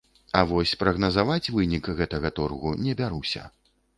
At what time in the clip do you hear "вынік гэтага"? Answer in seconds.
1.57-2.33